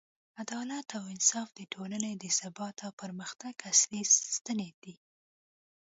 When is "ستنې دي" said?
4.35-4.95